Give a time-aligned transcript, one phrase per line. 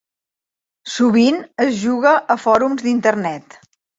[0.93, 3.61] Sovint es juga a fòrums d'Internet.